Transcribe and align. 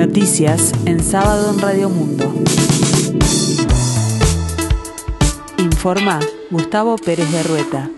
Noticias 0.00 0.72
en 0.86 0.98
sábado 1.00 1.52
en 1.52 1.60
Radio 1.60 1.90
Mundo. 1.90 2.32
Informa 5.58 6.18
Gustavo 6.50 6.96
Pérez 6.96 7.30
de 7.30 7.42
Rueta. 7.42 7.90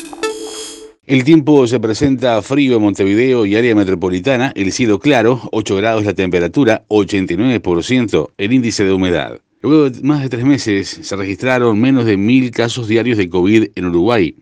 El 1.07 1.23
tiempo 1.23 1.65
se 1.69 1.79
presenta 1.79 2.43
frío 2.43 2.75
en 2.75 2.83
Montevideo 2.83 3.47
y 3.47 3.55
área 3.55 3.77
metropolitana, 3.77 4.51
el 4.57 4.73
cielo 4.73 4.99
claro, 4.99 5.43
8 5.53 5.77
grados 5.77 6.05
la 6.05 6.13
temperatura, 6.13 6.83
89% 6.89 8.31
el 8.37 8.53
índice 8.53 8.85
de 8.85 8.93
humedad. 8.93 9.39
Luego 9.61 9.89
de 9.89 10.03
más 10.03 10.23
de 10.23 10.29
tres 10.29 10.45
meses 10.45 10.89
se 11.03 11.15
registraron 11.15 11.81
menos 11.81 12.05
de 12.05 12.17
mil 12.17 12.51
casos 12.51 12.89
diarios 12.89 13.17
de 13.17 13.29
COVID 13.29 13.69
en 13.77 13.87
Uruguay. 13.87 14.35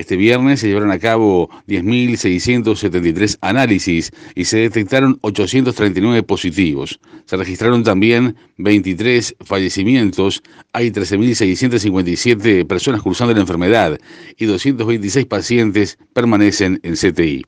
Este 0.00 0.16
viernes 0.16 0.60
se 0.60 0.68
llevaron 0.68 0.92
a 0.92 0.98
cabo 0.98 1.50
10.673 1.68 3.36
análisis 3.42 4.10
y 4.34 4.46
se 4.46 4.56
detectaron 4.56 5.18
839 5.20 6.22
positivos. 6.22 6.98
Se 7.26 7.36
registraron 7.36 7.84
también 7.84 8.34
23 8.56 9.36
fallecimientos, 9.44 10.42
hay 10.72 10.90
13.657 10.90 12.66
personas 12.66 13.02
cruzando 13.02 13.34
la 13.34 13.40
enfermedad 13.42 13.98
y 14.38 14.46
226 14.46 15.26
pacientes 15.26 15.98
permanecen 16.14 16.80
en 16.82 16.94
CTI. 16.94 17.44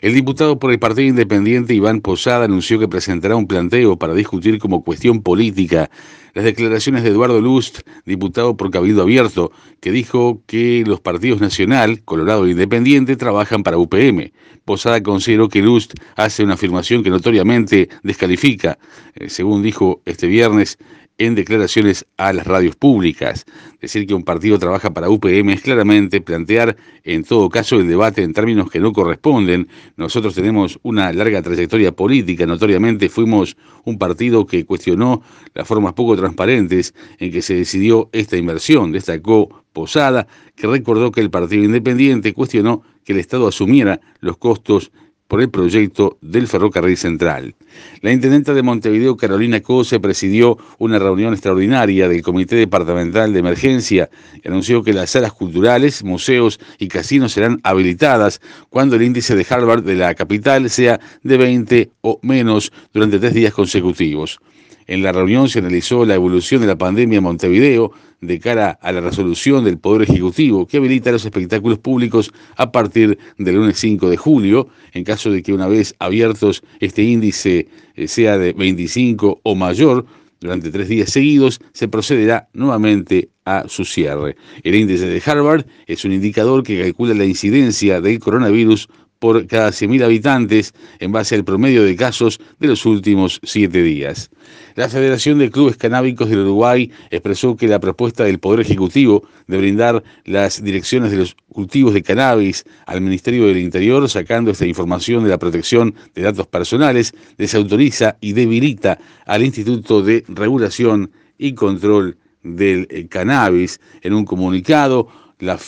El 0.00 0.14
diputado 0.14 0.60
por 0.60 0.70
el 0.70 0.78
Partido 0.78 1.08
Independiente 1.08 1.74
Iván 1.74 2.00
Posada 2.00 2.44
anunció 2.44 2.78
que 2.78 2.86
presentará 2.86 3.34
un 3.34 3.48
planteo 3.48 3.98
para 3.98 4.14
discutir 4.14 4.60
como 4.60 4.84
cuestión 4.84 5.22
política 5.22 5.90
las 6.34 6.44
declaraciones 6.44 7.02
de 7.02 7.08
Eduardo 7.08 7.40
Lust, 7.40 7.80
diputado 8.04 8.56
por 8.56 8.70
Cabildo 8.70 9.02
Abierto, 9.02 9.50
que 9.80 9.90
dijo 9.90 10.40
que 10.46 10.84
los 10.86 11.00
partidos 11.00 11.40
Nacional, 11.40 12.04
Colorado 12.04 12.46
e 12.46 12.50
Independiente 12.50 13.16
trabajan 13.16 13.64
para 13.64 13.78
UPM. 13.78 14.32
Posada 14.64 15.02
consideró 15.02 15.48
que 15.48 15.62
Lust 15.62 15.94
hace 16.14 16.44
una 16.44 16.54
afirmación 16.54 17.02
que 17.02 17.10
notoriamente 17.10 17.88
descalifica, 18.04 18.78
eh, 19.16 19.28
según 19.28 19.64
dijo 19.64 20.00
este 20.04 20.28
viernes, 20.28 20.78
en 21.18 21.34
declaraciones 21.34 22.06
a 22.16 22.32
las 22.32 22.46
radios 22.46 22.76
públicas. 22.76 23.44
Decir 23.80 24.06
que 24.06 24.14
un 24.14 24.24
partido 24.24 24.58
trabaja 24.58 24.94
para 24.94 25.10
UPM 25.10 25.52
es 25.52 25.62
claramente 25.62 26.20
plantear, 26.20 26.76
en 27.04 27.24
todo 27.24 27.50
caso, 27.50 27.76
el 27.76 27.88
debate 27.88 28.22
en 28.22 28.32
términos 28.32 28.70
que 28.70 28.80
no 28.80 28.92
corresponden. 28.92 29.68
Nosotros 29.98 30.32
tenemos 30.32 30.78
una 30.84 31.12
larga 31.12 31.42
trayectoria 31.42 31.90
política, 31.90 32.46
notoriamente 32.46 33.08
fuimos 33.08 33.56
un 33.84 33.98
partido 33.98 34.46
que 34.46 34.64
cuestionó 34.64 35.22
las 35.54 35.66
formas 35.66 35.94
poco 35.94 36.16
transparentes 36.16 36.94
en 37.18 37.32
que 37.32 37.42
se 37.42 37.56
decidió 37.56 38.08
esta 38.12 38.36
inversión, 38.36 38.92
destacó 38.92 39.64
Posada, 39.72 40.28
que 40.54 40.68
recordó 40.68 41.10
que 41.10 41.20
el 41.20 41.30
Partido 41.30 41.64
Independiente 41.64 42.32
cuestionó 42.32 42.82
que 43.04 43.12
el 43.12 43.18
Estado 43.18 43.48
asumiera 43.48 44.00
los 44.20 44.36
costos 44.36 44.92
por 45.28 45.42
el 45.42 45.50
proyecto 45.50 46.18
del 46.22 46.48
ferrocarril 46.48 46.96
central. 46.96 47.54
La 48.00 48.12
intendenta 48.12 48.54
de 48.54 48.62
Montevideo, 48.62 49.16
Carolina 49.16 49.60
Cose, 49.60 50.00
presidió 50.00 50.58
una 50.78 50.98
reunión 50.98 51.34
extraordinaria 51.34 52.08
del 52.08 52.22
Comité 52.22 52.56
Departamental 52.56 53.32
de 53.32 53.38
Emergencia 53.38 54.10
y 54.42 54.48
anunció 54.48 54.82
que 54.82 54.94
las 54.94 55.10
salas 55.10 55.32
culturales, 55.32 56.02
museos 56.02 56.58
y 56.78 56.88
casinos 56.88 57.32
serán 57.32 57.60
habilitadas 57.62 58.40
cuando 58.70 58.96
el 58.96 59.02
índice 59.02 59.36
de 59.36 59.46
Harvard 59.48 59.84
de 59.84 59.94
la 59.94 60.14
capital 60.14 60.70
sea 60.70 60.98
de 61.22 61.36
20 61.36 61.90
o 62.00 62.18
menos 62.22 62.72
durante 62.92 63.18
tres 63.18 63.34
días 63.34 63.52
consecutivos. 63.52 64.40
En 64.88 65.02
la 65.02 65.12
reunión 65.12 65.50
se 65.50 65.58
analizó 65.58 66.06
la 66.06 66.14
evolución 66.14 66.62
de 66.62 66.66
la 66.66 66.78
pandemia 66.78 67.18
en 67.18 67.24
Montevideo 67.24 67.92
de 68.22 68.40
cara 68.40 68.70
a 68.80 68.90
la 68.90 69.02
resolución 69.02 69.62
del 69.64 69.78
Poder 69.78 70.08
Ejecutivo 70.08 70.66
que 70.66 70.78
habilita 70.78 71.12
los 71.12 71.26
espectáculos 71.26 71.78
públicos 71.78 72.32
a 72.56 72.72
partir 72.72 73.18
del 73.36 73.56
lunes 73.56 73.78
5 73.78 74.08
de 74.08 74.16
julio, 74.16 74.68
en 74.94 75.04
caso 75.04 75.30
de 75.30 75.42
que 75.42 75.52
una 75.52 75.68
vez 75.68 75.94
abiertos 75.98 76.62
este 76.80 77.02
índice 77.02 77.68
eh, 77.96 78.08
sea 78.08 78.38
de 78.38 78.54
25 78.54 79.40
o 79.42 79.54
mayor, 79.54 80.06
durante 80.40 80.70
tres 80.70 80.88
días 80.88 81.10
seguidos 81.10 81.60
se 81.72 81.88
procederá 81.88 82.48
nuevamente 82.54 83.28
a 83.44 83.68
su 83.68 83.84
cierre. 83.84 84.36
El 84.62 84.74
índice 84.74 85.06
de 85.06 85.22
Harvard 85.24 85.66
es 85.86 86.04
un 86.06 86.12
indicador 86.12 86.62
que 86.62 86.80
calcula 86.80 87.12
la 87.12 87.24
incidencia 87.26 88.00
del 88.00 88.20
coronavirus 88.20 88.88
por 89.18 89.46
cada 89.46 89.70
100.000 89.70 90.04
habitantes 90.04 90.74
en 91.00 91.12
base 91.12 91.34
al 91.34 91.44
promedio 91.44 91.84
de 91.84 91.96
casos 91.96 92.40
de 92.60 92.68
los 92.68 92.86
últimos 92.86 93.40
siete 93.42 93.82
días. 93.82 94.30
La 94.74 94.88
Federación 94.88 95.38
de 95.38 95.50
Clubes 95.50 95.76
Canábicos 95.76 96.30
del 96.30 96.40
Uruguay 96.40 96.90
expresó 97.10 97.56
que 97.56 97.66
la 97.66 97.80
propuesta 97.80 98.24
del 98.24 98.38
Poder 98.38 98.60
Ejecutivo 98.60 99.26
de 99.46 99.58
brindar 99.58 100.02
las 100.24 100.62
direcciones 100.62 101.10
de 101.10 101.18
los 101.18 101.36
cultivos 101.52 101.94
de 101.94 102.02
cannabis 102.02 102.64
al 102.86 103.00
Ministerio 103.00 103.46
del 103.46 103.58
Interior, 103.58 104.08
sacando 104.08 104.50
esta 104.52 104.66
información 104.66 105.24
de 105.24 105.30
la 105.30 105.38
protección 105.38 105.94
de 106.14 106.22
datos 106.22 106.46
personales, 106.46 107.12
desautoriza 107.36 108.16
y 108.20 108.32
debilita 108.32 108.98
al 109.26 109.44
Instituto 109.44 110.02
de 110.02 110.24
Regulación 110.28 111.10
y 111.38 111.54
Control 111.54 112.16
del 112.42 113.08
Cannabis. 113.08 113.80
En 114.02 114.14
un 114.14 114.24
comunicado, 114.24 115.08
la 115.38 115.58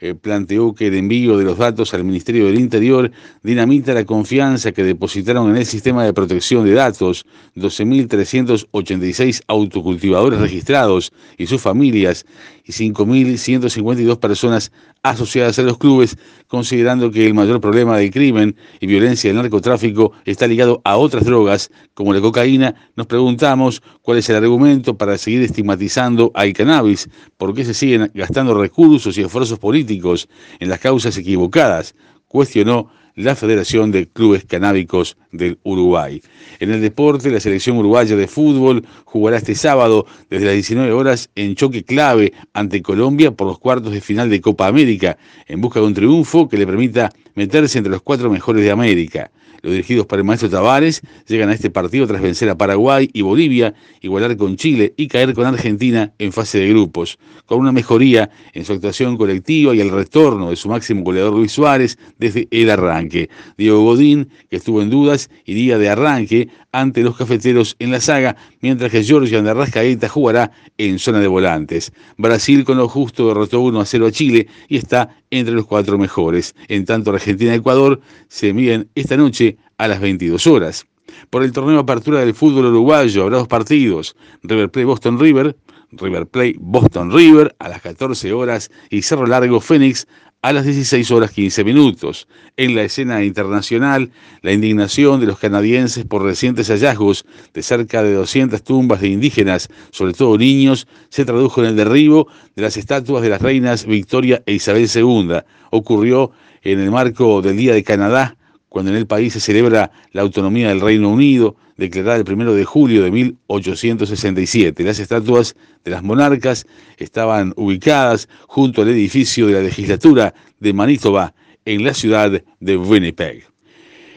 eh, 0.00 0.14
planteó 0.14 0.74
que 0.74 0.88
el 0.88 0.94
envío 0.94 1.38
de 1.38 1.44
los 1.44 1.56
datos 1.58 1.94
al 1.94 2.04
Ministerio 2.04 2.46
del 2.46 2.58
Interior 2.58 3.10
dinamita 3.42 3.94
la 3.94 4.04
confianza 4.04 4.72
que 4.72 4.84
depositaron 4.84 5.50
en 5.50 5.56
el 5.56 5.66
sistema 5.66 6.04
de 6.04 6.12
protección 6.12 6.66
de 6.66 6.72
datos 6.72 7.24
12.386 7.56 9.42
autocultivadores 9.46 10.40
registrados 10.40 11.12
y 11.38 11.46
sus 11.46 11.62
familias 11.62 12.26
y 12.64 12.72
5.152 12.72 14.18
personas 14.18 14.70
asociadas 15.02 15.58
a 15.58 15.62
los 15.62 15.78
clubes, 15.78 16.18
considerando 16.46 17.10
que 17.10 17.26
el 17.26 17.32
mayor 17.32 17.60
problema 17.60 17.96
del 17.96 18.10
crimen 18.10 18.54
y 18.80 18.86
violencia 18.86 19.30
del 19.30 19.38
narcotráfico 19.38 20.12
está 20.26 20.46
ligado 20.46 20.82
a 20.84 20.98
otras 20.98 21.24
drogas 21.24 21.70
como 21.94 22.12
la 22.12 22.20
cocaína, 22.20 22.74
nos 22.96 23.06
preguntamos 23.06 23.82
cuál 24.02 24.18
es 24.18 24.28
el 24.28 24.36
argumento 24.36 24.96
para 24.96 25.16
seguir 25.16 25.42
estigmatizando 25.42 26.30
al 26.34 26.52
cannabis, 26.52 27.08
por 27.38 27.54
qué 27.54 27.64
se 27.64 27.74
siguen 27.74 28.10
gastando 28.14 28.54
recursos 28.54 28.89
y 28.90 29.22
esfuerzos 29.22 29.58
políticos 29.58 30.28
en 30.58 30.68
las 30.68 30.80
causas 30.80 31.16
equivocadas, 31.16 31.94
cuestionó 32.26 32.90
la 33.14 33.36
Federación 33.36 33.90
de 33.90 34.08
Clubes 34.08 34.44
Canábicos 34.44 35.16
del 35.32 35.58
Uruguay. 35.62 36.22
En 36.58 36.70
el 36.70 36.80
deporte, 36.80 37.30
la 37.30 37.40
selección 37.40 37.76
uruguaya 37.76 38.16
de 38.16 38.26
fútbol 38.26 38.84
jugará 39.04 39.36
este 39.36 39.54
sábado 39.54 40.06
desde 40.28 40.46
las 40.46 40.54
19 40.54 40.92
horas 40.92 41.30
en 41.34 41.54
choque 41.54 41.84
clave 41.84 42.32
ante 42.52 42.82
Colombia 42.82 43.30
por 43.30 43.46
los 43.46 43.58
cuartos 43.58 43.92
de 43.92 44.00
final 44.00 44.30
de 44.30 44.40
Copa 44.40 44.66
América, 44.66 45.18
en 45.46 45.60
busca 45.60 45.80
de 45.80 45.86
un 45.86 45.94
triunfo 45.94 46.48
que 46.48 46.56
le 46.56 46.66
permita 46.66 47.10
meterse 47.34 47.78
entre 47.78 47.92
los 47.92 48.02
cuatro 48.02 48.30
mejores 48.30 48.64
de 48.64 48.70
América. 48.70 49.30
Los 49.62 49.72
dirigidos 49.72 50.06
por 50.06 50.18
el 50.18 50.24
maestro 50.24 50.48
Tavares 50.48 51.02
llegan 51.26 51.50
a 51.50 51.54
este 51.54 51.70
partido 51.70 52.06
tras 52.06 52.22
vencer 52.22 52.48
a 52.48 52.56
Paraguay 52.56 53.10
y 53.12 53.22
Bolivia, 53.22 53.74
igualar 54.00 54.36
con 54.36 54.56
Chile 54.56 54.94
y 54.96 55.08
caer 55.08 55.34
con 55.34 55.46
Argentina 55.46 56.12
en 56.18 56.32
fase 56.32 56.58
de 56.58 56.68
grupos, 56.70 57.18
con 57.46 57.58
una 57.58 57.72
mejoría 57.72 58.30
en 58.54 58.64
su 58.64 58.72
actuación 58.72 59.16
colectiva 59.16 59.74
y 59.74 59.80
el 59.80 59.90
retorno 59.90 60.50
de 60.50 60.56
su 60.56 60.68
máximo 60.68 61.02
goleador 61.02 61.34
Luis 61.34 61.52
Suárez 61.52 61.98
desde 62.18 62.48
el 62.50 62.70
arranque. 62.70 63.28
Diego 63.58 63.82
Godín, 63.82 64.30
que 64.48 64.56
estuvo 64.56 64.80
en 64.82 64.90
dudas, 64.90 65.30
iría 65.44 65.78
de 65.78 65.90
arranque 65.90 66.48
ante 66.72 67.02
los 67.02 67.16
cafeteros 67.16 67.76
en 67.78 67.90
la 67.90 68.00
saga, 68.00 68.36
mientras 68.60 68.90
que 68.92 69.02
Georgian 69.02 69.44
de 69.44 69.50
Arrascaeta 69.50 70.08
jugará 70.08 70.52
en 70.78 70.98
zona 70.98 71.20
de 71.20 71.26
volantes. 71.26 71.92
Brasil 72.16 72.64
con 72.64 72.78
lo 72.78 72.88
justo 72.88 73.28
derrotó 73.28 73.60
1 73.60 73.80
a 73.80 73.86
0 73.86 74.06
a 74.06 74.12
Chile 74.12 74.46
y 74.68 74.76
está 74.76 75.19
entre 75.30 75.54
los 75.54 75.66
cuatro 75.66 75.98
mejores. 75.98 76.54
En 76.68 76.84
tanto, 76.84 77.10
Argentina 77.10 77.52
y 77.54 77.58
Ecuador 77.58 78.00
se 78.28 78.52
miden 78.52 78.88
esta 78.94 79.16
noche 79.16 79.56
a 79.78 79.88
las 79.88 80.00
22 80.00 80.46
horas. 80.46 80.86
Por 81.30 81.42
el 81.42 81.52
torneo 81.52 81.78
apertura 81.78 82.20
del 82.20 82.34
fútbol 82.34 82.66
uruguayo 82.66 83.22
habrá 83.22 83.38
dos 83.38 83.48
partidos, 83.48 84.16
River 84.42 84.70
Plate 84.70 84.84
Boston 84.84 85.18
River, 85.18 85.56
River 85.92 86.26
Plate 86.26 86.56
Boston 86.60 87.12
River 87.12 87.54
a 87.58 87.68
las 87.68 87.82
14 87.82 88.32
horas 88.32 88.70
y 88.90 89.02
Cerro 89.02 89.26
Largo 89.26 89.60
Fénix 89.60 90.06
a 90.42 90.54
las 90.54 90.64
16 90.64 91.10
horas 91.10 91.32
15 91.32 91.64
minutos. 91.64 92.26
En 92.56 92.74
la 92.74 92.82
escena 92.82 93.22
internacional, 93.22 94.10
la 94.40 94.52
indignación 94.52 95.20
de 95.20 95.26
los 95.26 95.38
canadienses 95.38 96.06
por 96.06 96.22
recientes 96.22 96.68
hallazgos 96.68 97.26
de 97.52 97.62
cerca 97.62 98.02
de 98.02 98.14
200 98.14 98.62
tumbas 98.62 99.02
de 99.02 99.08
indígenas, 99.08 99.68
sobre 99.90 100.14
todo 100.14 100.38
niños, 100.38 100.86
se 101.10 101.26
tradujo 101.26 101.60
en 101.60 101.68
el 101.68 101.76
derribo 101.76 102.28
de 102.56 102.62
las 102.62 102.78
estatuas 102.78 103.22
de 103.22 103.28
las 103.28 103.42
reinas 103.42 103.84
Victoria 103.84 104.42
e 104.46 104.54
Isabel 104.54 104.88
II. 104.92 105.40
Ocurrió 105.70 106.32
en 106.62 106.80
el 106.80 106.90
marco 106.90 107.42
del 107.42 107.58
Día 107.58 107.74
de 107.74 107.84
Canadá, 107.84 108.36
cuando 108.70 108.92
en 108.92 108.96
el 108.96 109.06
país 109.06 109.34
se 109.34 109.40
celebra 109.40 109.90
la 110.12 110.22
autonomía 110.22 110.68
del 110.68 110.80
Reino 110.80 111.10
Unido, 111.10 111.56
declarada 111.80 112.18
el 112.18 112.30
1 112.30 112.52
de 112.52 112.64
julio 112.64 113.02
de 113.02 113.10
1867. 113.10 114.84
Las 114.84 115.00
estatuas 115.00 115.56
de 115.82 115.90
las 115.90 116.02
monarcas 116.02 116.66
estaban 116.98 117.54
ubicadas 117.56 118.28
junto 118.46 118.82
al 118.82 118.90
edificio 118.90 119.46
de 119.46 119.54
la 119.54 119.62
legislatura 119.62 120.34
de 120.60 120.72
Manitoba, 120.74 121.34
en 121.64 121.82
la 121.84 121.94
ciudad 121.94 122.42
de 122.60 122.76
Winnipeg. 122.76 123.44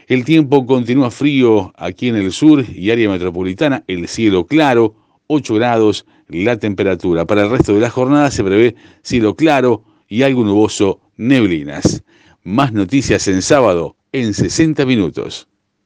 El 0.06 0.24
tiempo 0.24 0.66
continúa 0.66 1.10
frío 1.10 1.72
aquí 1.76 2.08
en 2.08 2.16
el 2.16 2.32
sur 2.32 2.64
y 2.68 2.90
área 2.90 3.08
metropolitana, 3.08 3.82
el 3.86 4.08
cielo 4.08 4.46
claro, 4.46 4.94
8 5.26 5.54
grados 5.54 6.04
la 6.28 6.58
temperatura. 6.58 7.24
Para 7.24 7.44
el 7.44 7.50
resto 7.50 7.74
de 7.74 7.80
la 7.80 7.90
jornada 7.90 8.30
se 8.30 8.44
prevé 8.44 8.74
cielo 9.02 9.34
claro 9.34 9.84
y 10.08 10.22
algo 10.22 10.44
nuboso, 10.44 11.00
neblinas. 11.16 12.02
Más 12.42 12.74
noticias 12.74 13.26
en 13.28 13.40
sábado 13.40 13.96
en 14.12 14.34
60 14.34 14.84
minutos. 14.84 15.48